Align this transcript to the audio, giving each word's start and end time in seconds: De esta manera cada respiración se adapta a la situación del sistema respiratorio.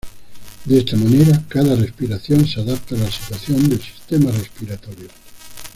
De 0.65 0.79
esta 0.79 0.97
manera 0.97 1.43
cada 1.47 1.75
respiración 1.75 2.47
se 2.47 2.59
adapta 2.59 2.95
a 2.95 2.97
la 2.97 3.11
situación 3.11 3.69
del 3.69 3.79
sistema 3.83 4.31
respiratorio. 4.31 5.09